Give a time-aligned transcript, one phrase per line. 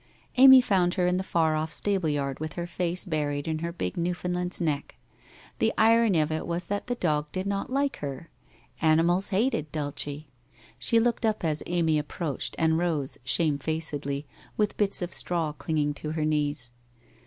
[0.37, 3.95] Amy found her in the far off stableyard with her face buried in her big
[3.97, 4.95] Newfoundland's neck.
[5.59, 8.31] The irony of it was that the dog did not like her.
[8.81, 10.23] Animals hated Dulce.
[10.79, 14.25] She looked up as Amy approached, and rose shamefacedly,
[14.57, 16.71] with bits of straw clinging to her knees.